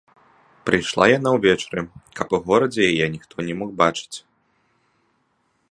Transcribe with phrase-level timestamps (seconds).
[0.69, 1.81] Прыйшла яна ўвечары,
[2.19, 4.23] каб у горадзе яе ніхто не мог бачыць.